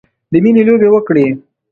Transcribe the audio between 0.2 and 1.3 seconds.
د میینې لوبې وکړې